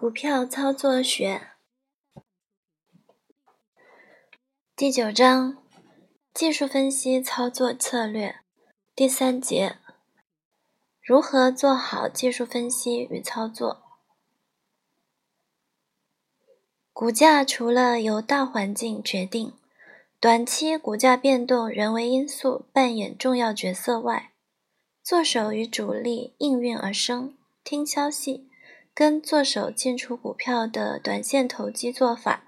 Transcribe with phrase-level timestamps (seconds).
[0.00, 1.48] 股票操作学
[4.74, 5.58] 第九章：
[6.32, 8.36] 技术分析操作策略
[8.94, 9.76] 第三节：
[11.02, 13.82] 如何做好技术分析与操作？
[16.94, 19.52] 股价除了由大环境决定，
[20.18, 24.32] 短期股价变动人为因素扮演重要角色外，
[25.02, 28.49] 做手与主力应运而生，听消息。
[28.94, 32.44] 跟做手进出股票的短线投机做法，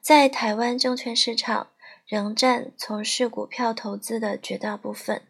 [0.00, 1.68] 在台湾证券市场
[2.06, 5.22] 仍占从事股票投资的绝大部分。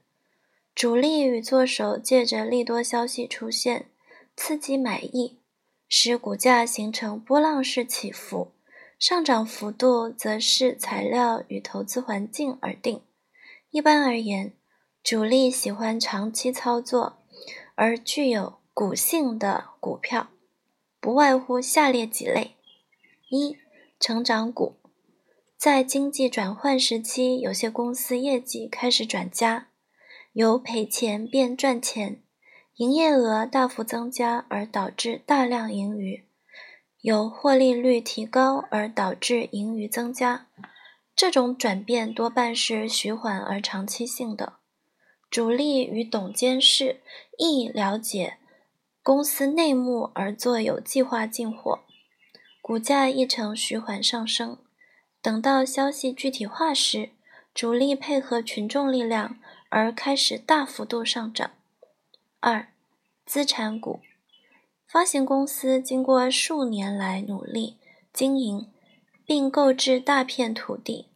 [0.74, 3.86] 主力与做手借着利多消息出现，
[4.36, 5.38] 刺激买意，
[5.88, 8.52] 使股价形成波浪式起伏，
[8.98, 13.00] 上涨幅度则是材料与投资环境而定。
[13.70, 14.52] 一般而言，
[15.02, 17.22] 主力喜欢长期操作
[17.74, 20.28] 而具有股性的股票。
[21.06, 22.56] 不外乎下列几类：
[23.30, 23.56] 一、
[24.00, 24.74] 成长股，
[25.56, 29.68] 在经济转换时期，有些公司业绩开始转佳，
[30.32, 32.20] 由赔钱变赚钱，
[32.78, 36.24] 营业额大幅增加而导致大量盈余，
[37.02, 40.48] 由获利率提高而导致盈余增加。
[41.14, 44.54] 这种转变多半是徐缓而长期性的，
[45.30, 47.00] 主力与董监事
[47.38, 48.38] 亦了解。
[49.06, 51.84] 公司内幕而做有计划进货，
[52.60, 54.58] 股价亦呈徐缓上升。
[55.22, 57.10] 等到消息具体化时，
[57.54, 61.52] 主力配合群众力量而开始大幅度上涨。
[62.40, 62.66] 二、
[63.24, 64.00] 资产股，
[64.88, 67.76] 发行公司经过数年来努力
[68.12, 68.66] 经营，
[69.24, 71.06] 并购置大片土地、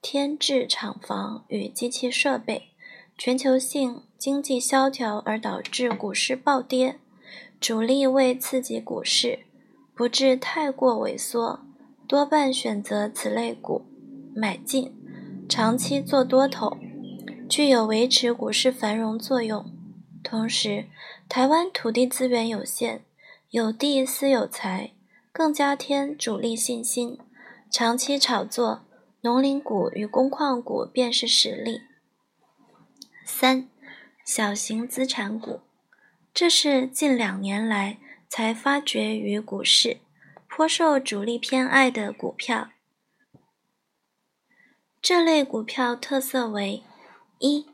[0.00, 2.70] 添置厂房与机器设备，
[3.18, 6.98] 全球性经济萧条而导致股市暴跌。
[7.60, 9.40] 主力为刺激股市
[9.94, 11.60] 不致太过萎缩，
[12.08, 13.84] 多半选择此类股
[14.34, 14.96] 买进，
[15.46, 16.78] 长期做多头，
[17.50, 19.70] 具有维持股市繁荣作用。
[20.24, 20.86] 同时，
[21.28, 23.02] 台湾土地资源有限，
[23.50, 24.94] 有地私有财，
[25.30, 27.18] 更加添主力信心。
[27.70, 28.86] 长期炒作
[29.20, 31.82] 农林股与工矿股便是实例。
[33.26, 33.68] 三，
[34.24, 35.60] 小型资产股。
[36.40, 39.98] 这是近两年来才发掘于股市，
[40.48, 42.70] 颇受主力偏爱的股票。
[45.02, 46.82] 这类股票特色为：
[47.40, 47.66] 一、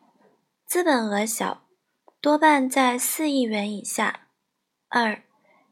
[0.66, 1.62] 资本额小，
[2.20, 4.22] 多半在四亿元以下；
[4.88, 5.22] 二、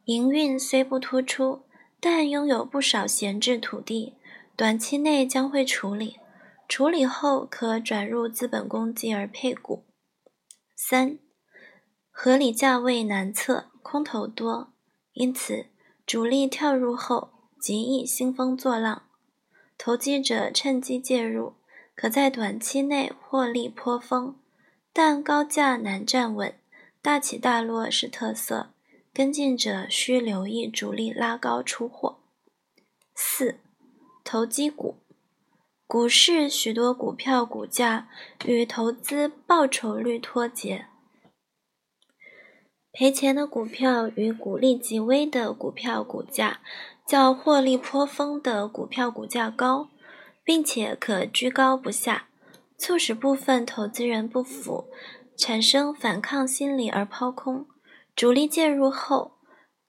[0.04, 1.64] 营运虽不突出，
[1.98, 4.14] 但拥有不少闲置土地，
[4.54, 6.20] 短期内将会处理，
[6.68, 9.82] 处理后可转入资本公积而配股；
[10.76, 11.18] 三。
[12.16, 14.72] 合理价位难测，空头多，
[15.14, 15.66] 因此
[16.06, 19.02] 主力跳入后极易兴风作浪，
[19.76, 21.54] 投机者趁机介入，
[21.96, 24.36] 可在短期内获利颇丰，
[24.92, 26.54] 但高价难站稳，
[27.02, 28.70] 大起大落是特色，
[29.12, 32.20] 跟进者需留意主力拉高出货。
[33.16, 33.58] 四、
[34.22, 34.98] 投机股，
[35.88, 38.08] 股市许多股票股价
[38.46, 40.86] 与投资报酬率脱节。
[42.96, 46.60] 赔钱的股票与股利极微的股票股价，
[47.04, 49.88] 较获利颇丰的股票股价高，
[50.44, 52.28] 并且可居高不下，
[52.78, 54.84] 促使部分投资人不服，
[55.36, 57.66] 产生反抗心理而抛空。
[58.14, 59.38] 主力介入后，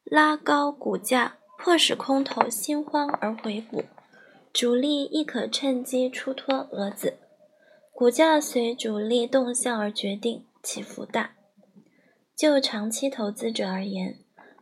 [0.03, 3.83] 拉高股价，迫使空头心慌而回补，
[4.51, 7.19] 主力亦可趁机出脱蛾子，
[7.93, 11.33] 股价随主力动向而决定，起伏大。
[12.35, 14.17] 就长期投资者而言，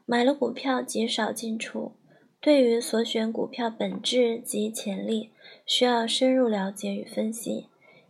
[0.06, 1.94] 买了股票极少进出，
[2.40, 5.32] 对于所选股票本质及潜力，
[5.66, 7.68] 需要深入了解与分析。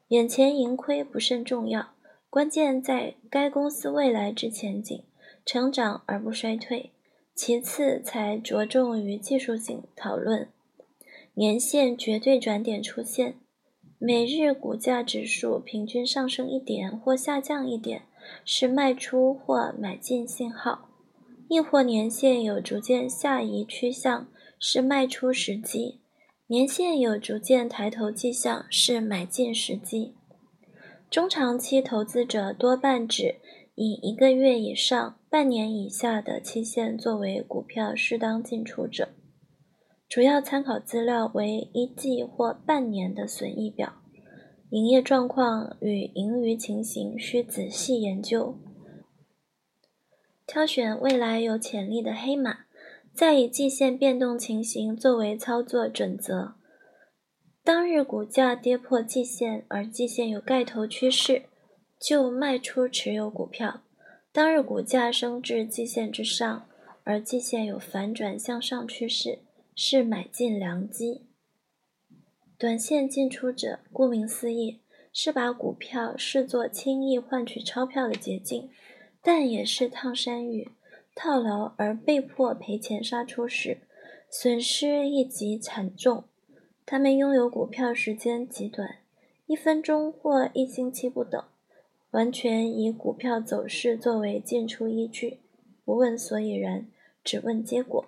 [0.09, 1.93] 眼前盈亏不甚重要，
[2.29, 5.03] 关键在该公司未来之前景，
[5.45, 6.91] 成长而不衰退。
[7.33, 10.49] 其次才着重于技术性讨论。
[11.35, 13.37] 年线绝对转点出现，
[13.97, 18.03] 每日股价指数平均上升一点或下降一点。
[18.45, 20.89] 是卖出或买进信号，
[21.49, 24.27] 亦或年线有逐渐下移趋向，
[24.59, 25.99] 是卖出时机；
[26.47, 30.15] 年线有逐渐抬头迹象，是买进时机。
[31.09, 33.35] 中长期投资者多半指
[33.75, 39.09] 以一个月以上、半年以下的期限作为股票适当进出者，
[40.07, 44.02] 主要参考资料为一季或半年的损益表。
[44.73, 48.57] 营业状况与盈余情形需仔细研究，
[50.47, 52.61] 挑选未来有潜力的黑马，
[53.13, 56.55] 再以季线变动情形作为操作准则。
[57.63, 61.43] 当日股价跌破季线，而季线有盖头趋势，
[61.99, 63.83] 就卖出持有股票；
[64.31, 66.67] 当日股价升至季线之上，
[67.03, 69.43] 而季线有反转向上趋势，
[69.75, 71.27] 是买进良机。
[72.63, 74.79] 短线进出者，顾名思义，
[75.11, 78.69] 是把股票视作轻易换取钞票的捷径，
[79.21, 80.71] 但也是烫山芋，
[81.13, 83.79] 套牢而被迫赔钱杀出时，
[84.29, 86.23] 损失亦极惨重。
[86.85, 88.99] 他们拥有股票时间极短，
[89.45, 91.43] 一分钟或一星期不等，
[92.11, 95.39] 完全以股票走势作为进出依据，
[95.83, 96.87] 不问所以然，
[97.25, 98.05] 只问结果。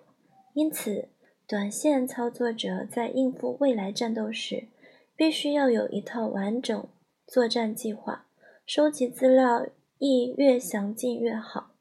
[0.54, 1.10] 因此，
[1.48, 4.68] 短线操作者在应付未来战斗时，
[5.16, 6.88] 必须要有一套完整
[7.28, 8.26] 作战计划，
[8.66, 9.68] 收集资料
[10.00, 11.72] 亦越详尽越好。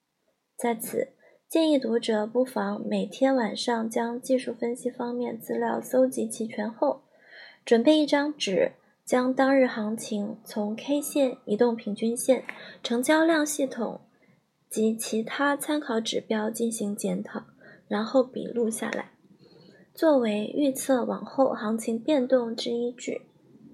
[0.56, 1.08] 在此。
[1.46, 7.02] 建议读者不妨每天晚上将技术分析方面资料搜集齐全后，
[7.64, 8.72] 准备一张纸，
[9.04, 12.42] 将当日行情从 K 线、移动平均线、
[12.82, 14.00] 成交量系统
[14.68, 17.44] 及其他参考指标进行检讨，
[17.86, 19.10] 然后笔录下来，
[19.94, 23.22] 作为预测往后行情变动之依据。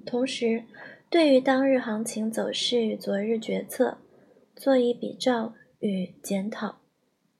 [0.04, 0.64] 同时，
[1.08, 3.96] 对于当日行情走势与昨日决策，
[4.54, 6.76] 做以比照与检讨。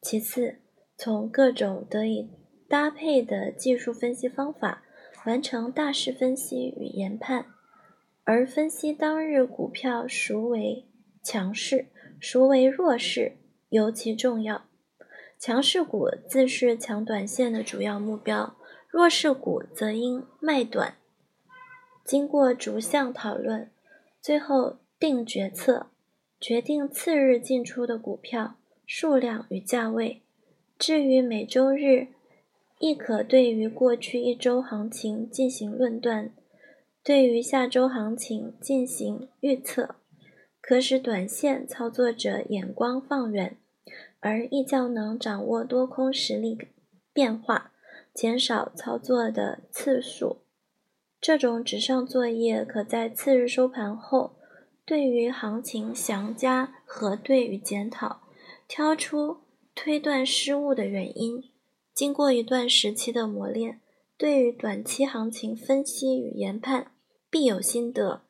[0.00, 0.56] 其次，
[0.96, 2.30] 从各种得以
[2.66, 4.82] 搭配的技术分析方法
[5.26, 7.44] 完成大势分析与研判，
[8.24, 10.86] 而分析当日股票孰为
[11.22, 11.88] 强势，
[12.18, 13.36] 孰为弱势
[13.68, 14.62] 尤其重要。
[15.38, 18.56] 强势股自是抢短线的主要目标，
[18.90, 20.96] 弱势股则应卖短。
[22.04, 23.70] 经过逐项讨论，
[24.20, 25.86] 最后定决策，
[26.40, 28.56] 决定次日进出的股票。
[28.92, 30.20] 数量与价位。
[30.76, 32.08] 至于每周日，
[32.80, 36.32] 亦可对于过去一周行情进行论断，
[37.04, 39.94] 对于下周行情进行预测，
[40.60, 43.56] 可使短线操作者眼光放远，
[44.18, 46.58] 而亦较能掌握多空实力
[47.12, 47.70] 变化，
[48.14, 50.38] 减少操作的次数。
[51.20, 54.36] 这种纸上作业，可在次日收盘后，
[54.84, 58.22] 对于行情详加核对与检讨。
[58.66, 59.38] 挑出
[59.74, 61.42] 推断失误的原因，
[61.92, 63.80] 经过一段时期的磨练，
[64.16, 66.92] 对于短期行情分析与研判
[67.28, 68.22] 必有心得。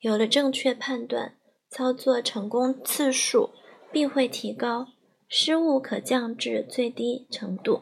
[0.00, 1.36] 有了正确判断，
[1.68, 3.50] 操作成功次数
[3.92, 4.88] 必会提高，
[5.28, 7.80] 失误可降至最低程度。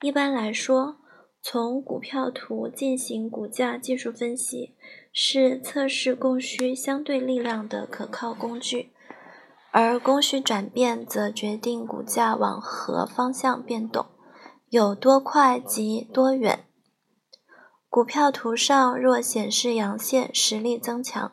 [0.00, 0.98] 一般来说，
[1.42, 4.76] 从股票图进行股价技术分析，
[5.12, 8.92] 是测试供需相对力量的可靠工具。
[9.72, 14.06] 而供需转变则决定股价往何方向变动，
[14.68, 16.64] 有多快及多远。
[17.88, 21.32] 股票图上若显示阳线实力增强，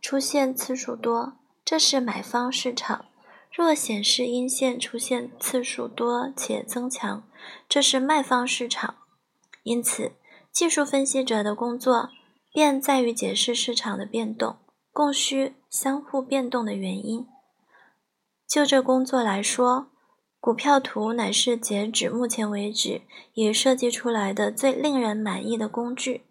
[0.00, 3.06] 出现次数多，这是买方市场；
[3.54, 7.22] 若显示阴线出现次数多且增强，
[7.68, 8.96] 这是卖方市场。
[9.62, 10.12] 因此，
[10.50, 12.08] 技术分析者的工作
[12.50, 14.56] 便在于解释市场的变动、
[14.90, 17.26] 供需相互变动的原因。
[18.48, 19.88] 就这工作来说，
[20.40, 23.02] 股票图乃是截止目前为止
[23.34, 26.24] 已设计出来的最令人满意的工具。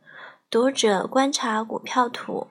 [0.49, 2.47] 读者观察股票图，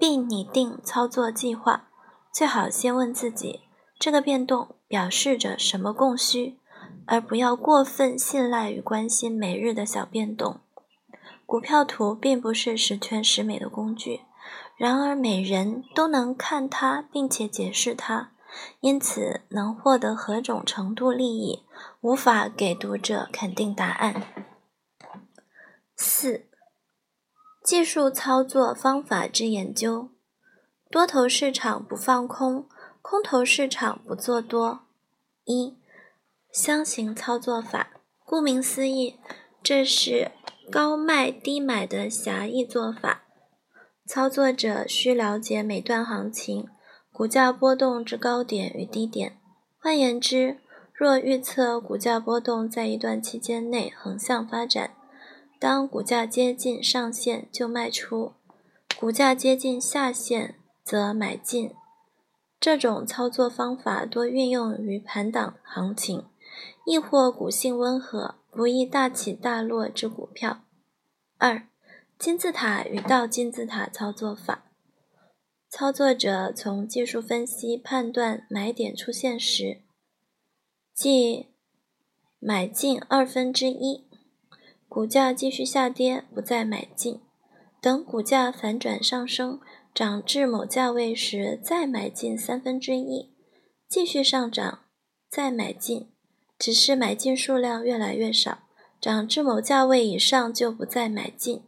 [0.00, 1.88] 并拟定操作计划，
[2.32, 3.60] 最好先问自己：
[3.98, 6.58] 这个变动表示着什么供需，
[7.06, 10.60] 而不要过分信赖与关心每日的小变动。
[11.46, 14.22] 股票图并不是十全十美的工具，
[14.76, 18.32] 然而每人都能看它，并且解释它。
[18.80, 21.62] 因此，能获得何种程度利益，
[22.00, 24.22] 无法给读者肯定答案。
[25.94, 26.46] 四、
[27.62, 30.08] 技术操作方法之研究：
[30.90, 32.66] 多头市场不放空，
[33.08, 34.80] 空头市场不做多。
[35.44, 35.76] 一、
[36.50, 37.90] 箱型操作法。
[38.24, 39.14] 顾名思义，
[39.62, 40.32] 这是
[40.72, 43.22] 高卖低买的狭义做法。
[44.08, 46.66] 操作者需了解每段行情。
[47.12, 49.38] 股价波动之高点与低点，
[49.78, 50.58] 换言之，
[50.92, 54.90] 若预测股价波动在一段期间内横向发展，
[55.60, 58.32] 当股价接近上限就卖出，
[58.98, 61.70] 股价接近下限则买进。
[62.58, 66.24] 这种操作方法多运用于盘档行情，
[66.84, 70.62] 亦或股性温和、不易大起大落之股票。
[71.38, 71.68] 二、
[72.18, 74.64] 金字塔与倒金字塔操作法。
[75.68, 79.82] 操作者从技术分析判断买点出现时，
[80.94, 81.48] 即
[82.38, 84.06] 买进二分之一，
[84.88, 87.20] 股价继续下跌，不再买进，
[87.82, 89.60] 等股价反转上升，
[89.96, 93.30] 涨至某价位时再买进三分之一，
[93.88, 94.80] 继续上涨，
[95.30, 96.10] 再买进，
[96.58, 98.58] 只是买进数量越来越少，
[99.00, 101.62] 涨至某价位以上就不再买进，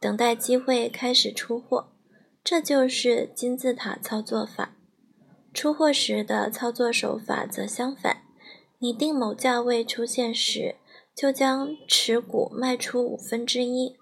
[0.00, 1.92] 等待机会开始出货，
[2.42, 4.74] 这就是金字塔操作法。
[5.52, 8.22] 出货时的操作手法则相反。
[8.78, 10.76] 拟定某价位出现时，
[11.14, 13.96] 就将持股卖出五分之一；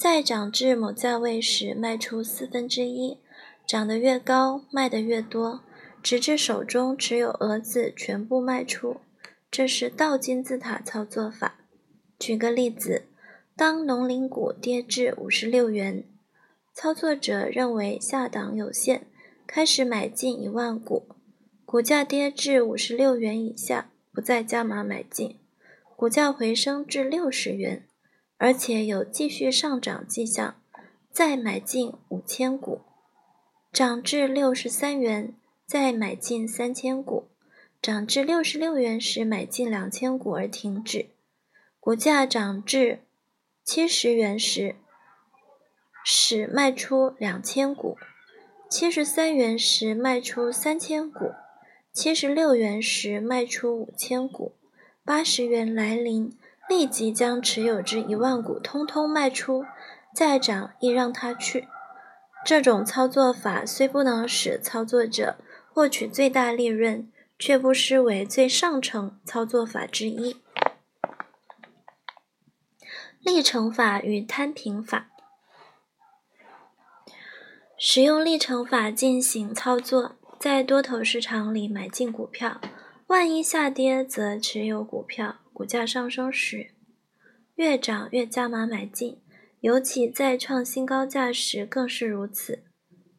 [0.00, 3.18] 再涨至某价位时，卖出四分之一。
[3.66, 5.62] 涨得越高，卖得越多，
[6.02, 8.98] 直至手中持有额子全部卖出。
[9.50, 11.58] 这是倒金字塔操作法。
[12.18, 13.06] 举个例子，
[13.56, 16.04] 当农林股跌至五十六元，
[16.72, 19.02] 操作者认为下档有限，
[19.46, 21.08] 开始买进一万股，
[21.64, 23.90] 股价跌至五十六元以下。
[24.12, 25.38] 不再加码买进，
[25.94, 27.86] 股价回升至六十元，
[28.38, 30.54] 而且有继续上涨迹象，
[31.10, 32.80] 再买进五千股，
[33.76, 35.34] 涨至六十三元，
[35.66, 37.28] 再买进三千股，
[37.82, 41.10] 涨至六十六元时买进两千股而停止，
[41.78, 43.00] 股价涨至
[43.62, 44.76] 七十元时，
[46.02, 47.98] 使卖出两千股，
[48.70, 51.32] 七十三元时卖出三千股。
[51.92, 54.54] 七十六元时卖出五千股，
[55.04, 56.34] 八十元来临，
[56.66, 59.66] 立即将持有至一万股通通卖出，
[60.14, 61.68] 再涨亦让它去。
[62.46, 65.36] 这种操作法虽不能使操作者
[65.72, 67.10] 获取最大利润，
[67.40, 70.36] 却不失为最上乘操作法之一。
[73.18, 75.08] 历程法与摊平法，
[77.76, 80.14] 使用历程法进行操作。
[80.38, 82.60] 在多头市场里买进股票，
[83.08, 86.70] 万一下跌则持有股票；股价上升时，
[87.56, 89.20] 越涨越加码买进，
[89.66, 92.62] 尤其在创新高价时更是如此。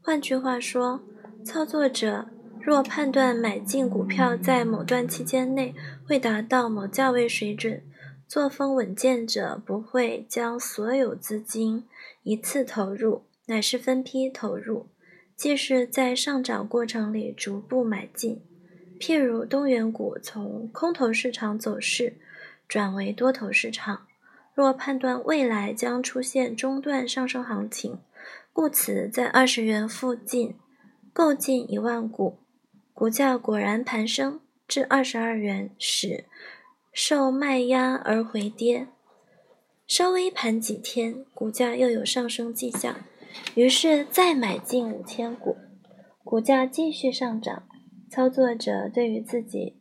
[0.02, 1.02] 换句话说，
[1.44, 2.30] 操作者
[2.62, 5.76] 若判断买进股票在某段期间内
[6.06, 7.84] 会达到某价位水准，
[8.30, 11.84] 作风稳健者不会将所有资金
[12.24, 14.88] 一次投入，乃是分批投入。
[15.36, 18.42] 即是在上涨过程里逐步买进，
[18.98, 22.16] 譬如东元股从空头市场走势
[22.70, 24.07] 转为多头市场，
[24.58, 28.00] 若判断未来将出现中段上升行情，
[28.52, 30.56] 故此在二十元附近
[31.14, 32.40] 购进一万股，
[32.92, 36.26] 股价果然盘升至二十二元时，
[36.92, 38.88] 受卖压而回跌，
[39.86, 43.02] 稍微盘几天，股价又有上升迹象。
[43.54, 45.56] 于是再买进五千股，
[46.24, 47.68] 股价继续上涨。
[48.10, 49.78] 操作者对于自己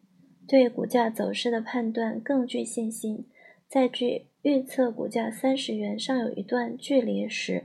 [0.47, 3.27] 对股价走势的判断更具信心，
[3.67, 7.65] 再具预测股价三十元尚有一段距离时，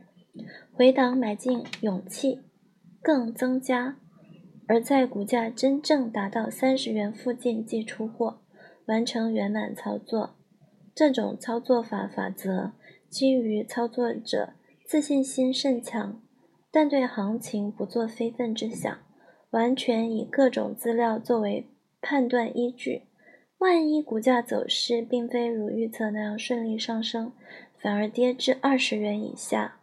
[0.73, 2.41] 回档买进勇气
[3.03, 3.97] 更增加；
[4.67, 8.41] 而在股价真正达到三十元附近即出货，
[8.87, 10.37] 完成圆满操作。
[10.95, 12.71] 这种操作法法则
[13.07, 14.53] 基于操作者。
[14.83, 16.19] 自信心甚强，
[16.71, 18.97] 但对行情不做非分之想，
[19.51, 21.67] 完全以各种资料作为
[22.01, 23.03] 判断依据。
[23.61, 27.31] 万一股价走势并非如预测那样顺利上升，
[27.79, 29.77] 反而跌至二十元以下，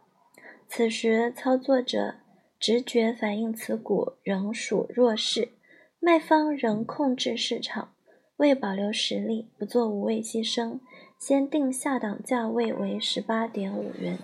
[0.67, 2.15] 此时操作者
[2.59, 5.53] 直觉反映此股仍属弱势，
[6.01, 7.93] 卖方仍控制市场，
[8.35, 10.81] 为保留实力，不做无谓牺牲，
[11.17, 14.19] 先定下档价位为十八点五元。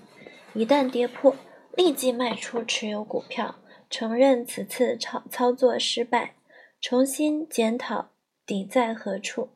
[0.53, 1.33] 一旦跌破，
[1.77, 3.55] 立即卖出持有股票，
[3.89, 6.35] 承认此次操操作失败，
[6.81, 8.09] 重新检讨
[8.45, 9.49] 底在何处。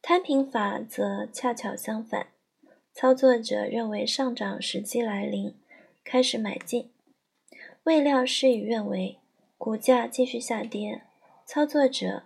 [0.00, 2.28] 摊平法则恰巧相反，
[2.92, 5.54] 操作者认为上涨时机来临，
[6.04, 6.90] 开始买进，
[7.84, 9.18] 未料事与愿违，
[9.56, 11.02] 股价继续下跌。
[11.44, 12.22] 操作者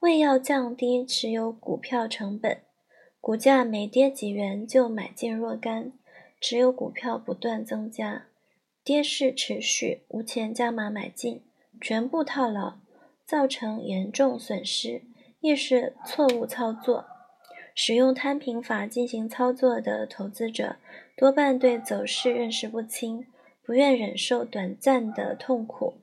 [0.00, 2.62] 为要降低持有股票成本，
[3.20, 5.92] 股价每跌几元就买进若干。
[6.40, 8.26] 持有股票不断增加，
[8.82, 11.44] 跌势持续，无钱加码买进，
[11.80, 12.78] 全部套牢，
[13.26, 15.02] 造成严重损失，
[15.40, 17.06] 亦是错误操作。
[17.74, 20.76] 使用摊平法进行操作的投资者，
[21.16, 23.26] 多半对走势认识不清，
[23.64, 25.94] 不愿忍受短暂的痛苦，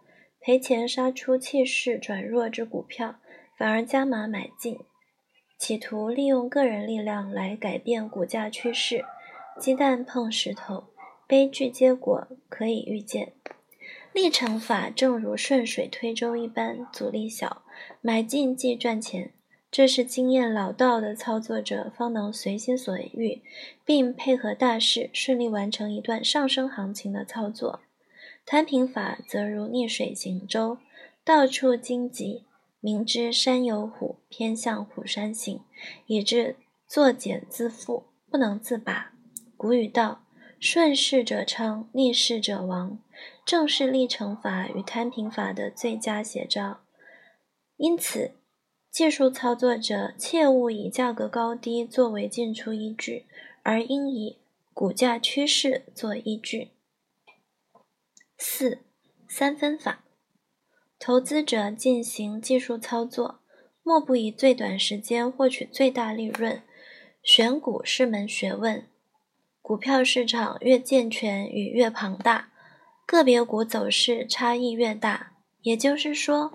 [0.41, 3.19] 赔钱杀出气势转弱之股票，
[3.57, 4.79] 反而加码买进，
[5.59, 9.05] 企图利用个人力量来改变股价趋势。
[9.59, 10.85] 鸡蛋碰石头，
[11.27, 13.33] 悲剧结果可以预见。
[14.21, 17.63] 历程法正如顺水推舟一般，阻力小，
[18.01, 19.29] 买进即赚钱；
[19.71, 23.41] 这是经验老道的操作者方能随心所欲，
[23.85, 27.79] 并配合大势顺利完成一段上升行情的操作。
[28.45, 30.77] 摊平法则如逆水行舟，
[31.23, 32.43] 到处荆棘，
[32.81, 35.61] 明知山有虎，偏向虎山行，
[36.07, 39.13] 以致作茧自缚，不能自拔。
[39.55, 40.25] 古语道
[40.59, 42.99] ：“顺势者昌，逆势者亡。”
[43.49, 46.81] 正是历程法与摊平法的最佳写照。
[47.77, 48.35] 因此，
[48.91, 53.25] 技术操作者切勿以价格高低作为进出依据，
[53.63, 54.37] 而应以
[54.71, 56.69] 股价趋势做依据。
[58.37, 58.83] 四
[59.27, 60.03] 三分法，
[60.99, 63.39] 投资者进行技术操作，
[63.81, 66.61] 莫不以最短时间获取最大利润。
[67.23, 68.85] 选股是门学问，
[69.63, 72.51] 股票市场越健全与越庞大，
[73.09, 75.31] 个别股走势差异越大。
[75.63, 76.53] 也就是说，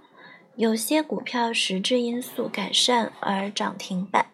[0.55, 4.27] 有些股票实质因素改善而涨停板，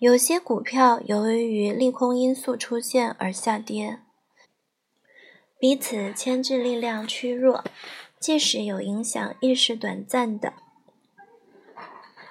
[0.00, 4.00] 有些股票由于利空因素出现而下跌。
[5.60, 7.62] 彼此牵制力量趋弱，
[8.18, 10.54] 即使有影响，亦是短暂的。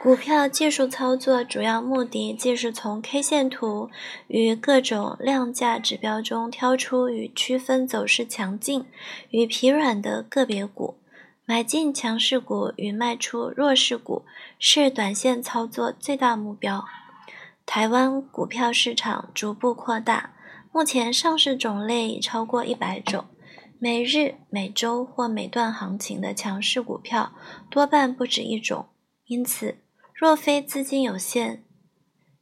[0.02, 3.90] 股票技术操作主要目的，即是从 K 线图
[4.28, 8.86] 与各种量价指标中挑出与区分走势强劲
[9.32, 10.96] 与疲软的个别股，
[11.44, 14.24] 买进强势股与卖出弱势股，
[14.58, 16.86] 是短线操作最大目标。
[17.66, 20.32] 台湾股票市场逐步扩大。
[20.72, 23.26] 目前上市种类已超过一百种，
[23.80, 27.34] 每日、每周或每段行情的强势股票
[27.70, 28.86] 多半不止一种。
[29.26, 29.78] 因此，
[30.20, 31.64] 若非资金有限，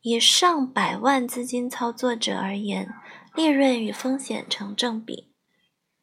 [0.01, 2.91] 以上百万资金操作者而言，
[3.35, 5.31] 利润与风险成正比。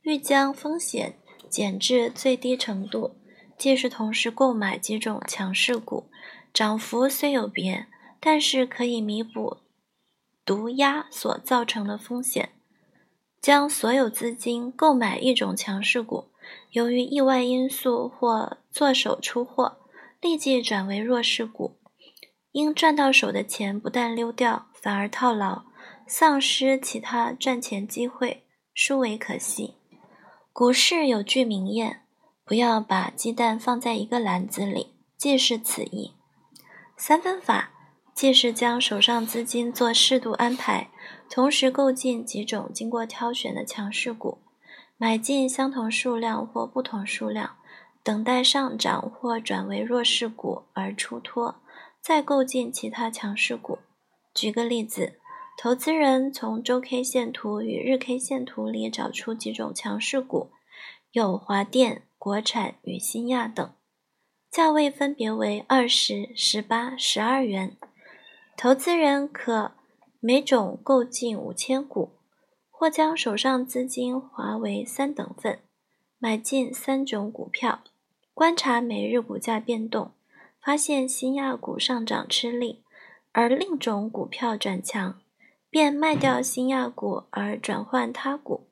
[0.03, 1.19] 欲将风险
[1.51, 3.17] 减至最低程度，
[3.59, 6.09] 即是同时购买几种强势股，
[6.53, 7.89] 涨幅虽有别，
[8.21, 9.57] 但是可以弥补。
[10.45, 12.51] 毒压所造成的风险，
[13.41, 16.29] 将所有资金购买一种强势股，
[16.71, 19.79] 由于意外因素或做手出货，
[20.25, 21.77] 立即转为弱势股，
[22.53, 25.65] 因赚到手的钱不但溜掉，反而套牢，
[26.07, 29.75] 丧失其他赚钱机会，殊为可惜。
[30.51, 32.05] 股市有句名言
[32.43, 36.15] ：“不要把鸡蛋放在一个篮子里”，即是此意。
[36.97, 37.73] 三分法。
[38.15, 40.89] 即是将手上资金做适度安排，
[41.29, 44.39] 同时购进几种经过挑选的强势股，
[44.97, 47.57] 买进相同数量或不同数量，
[48.05, 51.63] 等待上涨或转为弱势股而出脱，
[52.03, 53.79] 再购进其他强势股。
[54.35, 55.15] 举个例子，
[55.57, 60.51] 投资人从周 K 线图与日 K 线图里找出几种强势股，
[61.13, 63.73] 有华电、国产与新亚等，
[64.51, 67.77] 价位分别为二十、十八、十二元。
[68.55, 69.73] 投资人可
[70.21, 72.19] 每种购进五千股，
[72.71, 75.61] 或将手上资金划为三等份，
[76.19, 77.83] 买进三种股票，
[78.35, 80.13] 观察每日股价变动，
[80.61, 82.83] 发现新亚股上涨吃力，
[83.31, 85.23] 而另种股票转强，
[85.71, 88.69] 便卖掉新亚股而转换他股。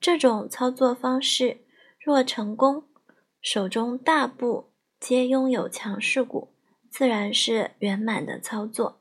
[0.00, 1.60] 这种操作方式
[2.00, 2.88] 若成功，
[3.40, 6.52] 手中大部皆拥有强势股，
[6.90, 8.98] 自然是圆满的操作。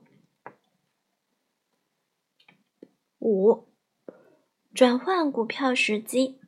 [3.17, 3.67] 五、
[4.71, 6.38] 转换股票时机。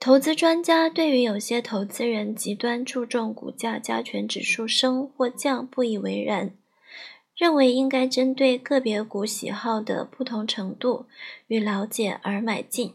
[0.00, 6.54] 投资专家对于有些投资人极端注重股价加权指数升或降不以为然，
[7.36, 11.04] 认为应该针对个别股喜好的不同程度
[11.48, 12.94] 与了解而买进。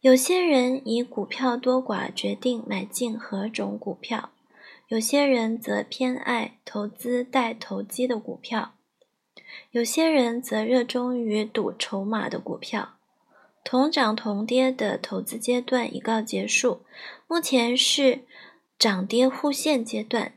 [0.00, 4.30] 有些人以股票多寡决定买进何种股票，
[4.86, 8.74] 有些人则偏爱投资带投机的股票。
[9.72, 12.97] 有些人则热衷于赌筹码的股票。
[13.70, 16.80] 同涨同跌的投资阶段已告结束，
[17.26, 18.20] 目前是
[18.78, 20.32] 涨跌互现阶段。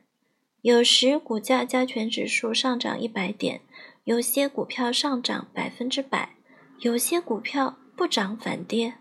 [0.62, 3.62] 有时股价加权指数上涨一百点，
[4.04, 6.36] 有些股票上涨百分之百，
[6.80, 8.96] 有些股票不涨反跌。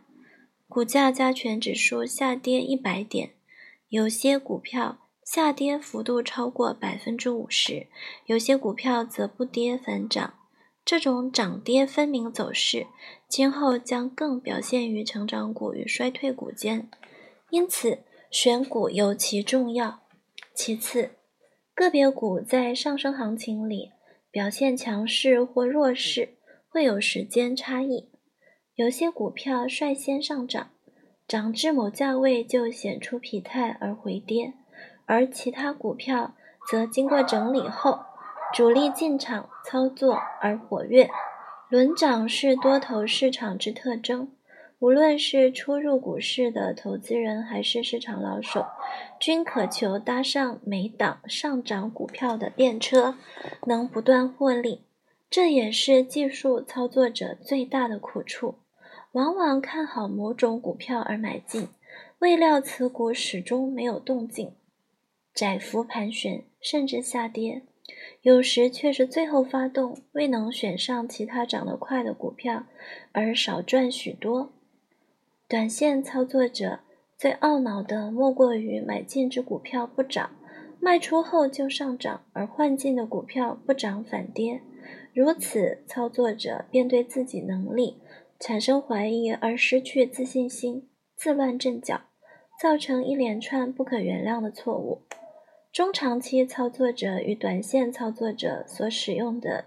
[0.69, 3.33] 股价加权指数下跌一百点，
[3.88, 4.99] 有些股票。
[5.25, 7.88] 下跌幅度超过百分之五十，
[8.27, 10.35] 有些股票则不跌反涨。
[10.85, 12.87] 这种涨跌分明走势，
[13.31, 16.90] 今后将更表现于成长股与衰退股间，
[17.51, 20.01] 因此选股尤其重要。
[20.53, 21.12] 其次，
[21.73, 23.93] 个别股在上升行情里
[24.33, 26.35] 表现强势或弱势，
[26.69, 28.11] 会有时间差异。
[28.75, 30.71] 有些股票率先上涨，
[31.29, 34.55] 涨至某价位就显出疲态而回跌。
[35.07, 36.35] 而其他股票
[36.69, 38.01] 则经过整理后，
[38.53, 41.09] 主力进场操作而活跃。
[41.71, 44.33] 轮涨是多头市场之特征。
[44.81, 48.67] 无论是初入股市的投资人，还是市场老手，
[49.21, 53.15] 均渴求搭上每档上涨股票的便车，
[53.67, 54.81] 能不断获利。
[55.31, 58.57] 这也是技术操作者最大的苦处。
[59.13, 61.69] 往往看好某种股票而买进，
[62.19, 64.55] 未料此股始终没有动静，
[65.33, 67.63] 窄幅盘旋，甚至下跌。
[68.22, 72.66] 有时却是最后发动，未能选上其他涨得快的股票，
[73.12, 74.53] 而少赚许多。
[75.48, 76.81] 短线操作者
[77.16, 80.31] 最懊恼的莫过于买进之股票不涨，
[80.79, 84.61] 卖出后就上涨，而换进的股票不涨反跌。
[85.12, 87.98] 如此，操作者便对自己能力
[88.38, 92.03] 产生怀疑，而失去自信心，自乱阵脚，
[92.61, 95.03] 造成一连串不可原谅的错误。
[95.73, 99.67] 中长期操作者与短线操作者所使用的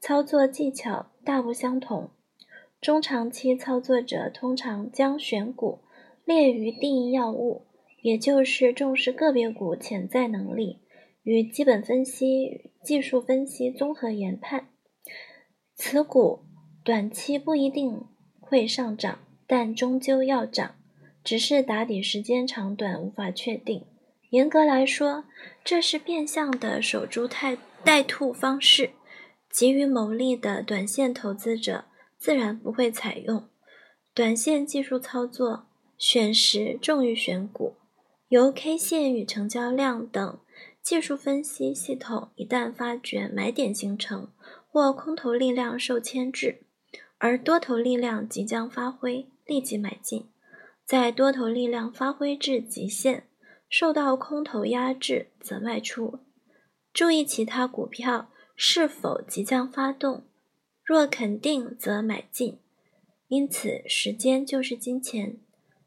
[0.00, 2.10] 操作技巧大不相同。
[2.80, 5.80] 中长期操作者通常将选股
[6.24, 7.66] 列于第一要务，
[8.00, 10.80] 也就是重视个别股潜在能力
[11.22, 14.68] 与基本分析、技术分析综合研判。
[15.74, 16.44] 此股
[16.82, 18.06] 短期不一定
[18.40, 20.76] 会上涨，但终究要涨，
[21.22, 23.84] 只是打底时间长短无法确定。
[24.32, 25.24] 严格来说，
[25.62, 28.92] 这是变相的守株待待兔方式，
[29.50, 31.84] 急于牟利的短线投资者。
[32.18, 33.48] 自然不会采用
[34.14, 35.66] 短线技术操作，
[35.98, 37.74] 选时重于选股。
[38.28, 40.38] 由 K 线与成交量等
[40.80, 44.30] 技术分析系统一旦发觉买点形成
[44.70, 46.62] 或空头力量受牵制，
[47.18, 50.28] 而多头力量即将发挥，立即买进；
[50.86, 53.26] 在多头力量发挥至极限，
[53.72, 56.18] 受到空头压制，则卖出。
[56.92, 60.26] 注意其他股票是否即将发动。
[60.84, 62.58] 若肯定，则买进。
[63.28, 65.38] 因此，时间就是金钱。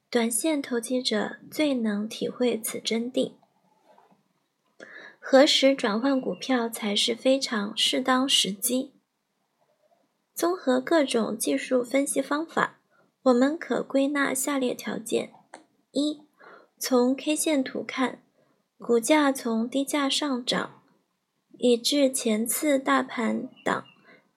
[0.09, 3.33] 短线投机者最能体会此真谛。
[5.19, 8.93] 何时转换股票才是非常适当时机？
[10.33, 12.79] 综合各种技术分析方法，
[13.21, 15.31] 我们可归纳下列条件：
[15.91, 16.24] 一、
[16.77, 18.21] 从 K 线图看，
[18.77, 20.81] 股价从低价上涨，
[21.57, 23.85] 以至前次大盘档。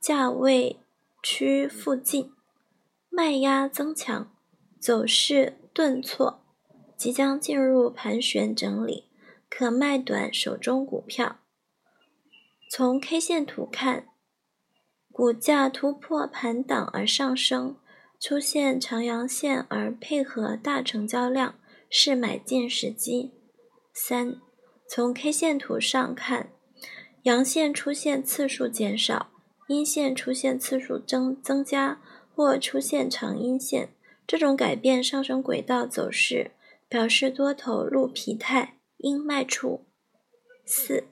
[0.01, 0.79] 价位
[1.25, 2.33] 区附近
[3.11, 4.31] 卖压增强，
[4.79, 6.41] 走势顿挫，
[6.97, 9.11] 即将进入盘旋整理，
[9.51, 11.41] 可卖短手中股票。
[12.71, 14.07] 从 K 线图看，
[15.11, 17.77] 股价突破盘档而上升，
[18.21, 21.57] 出现长阳线而配合大成交量，
[21.91, 23.33] 是买进时机。
[23.93, 24.41] 三，
[24.87, 26.53] 从 K 线图上看，
[27.23, 29.31] 阳线出现次数减少。
[29.69, 32.01] 阴线出现次数增增加，
[32.35, 33.91] 或出现长阴线，
[34.27, 36.53] 这种改变上升轨道走势，
[36.89, 39.85] 表示多头入疲态，应卖出。
[40.65, 41.05] 四、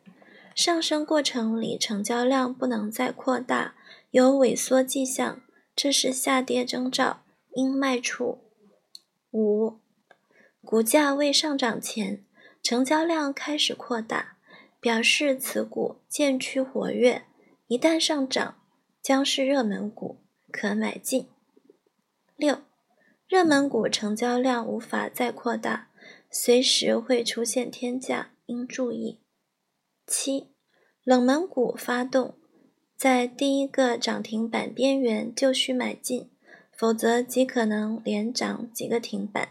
[0.55, 3.75] 上升过程里成交量不能再扩大，
[4.11, 5.43] 有萎缩迹象，
[5.75, 8.39] 这是下跌征兆，应卖出。
[9.33, 9.81] 五、
[10.67, 12.25] 股价未上涨前，
[12.61, 14.37] 成交量开始扩大，
[14.81, 17.23] 表示此股渐趋活跃。
[17.69, 18.57] 一旦上涨，
[19.01, 21.29] 将是热门股，可买进。
[22.35, 22.63] 六，
[23.29, 25.91] 热门股成交量无法再扩大，
[26.33, 29.21] 随时会出现天价，应注意。
[30.05, 30.49] 七，
[31.05, 32.35] 冷门股发动，
[32.97, 36.29] 在第一个涨停板边缘就需买进，
[36.77, 39.51] 否则极可能连涨几个停板。